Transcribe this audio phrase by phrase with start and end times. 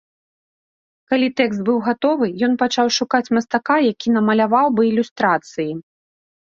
[1.11, 5.71] Калі тэкст быў гатовы, ён пачаў шукаць мастака, які намаляваў бы ілюстрацыі.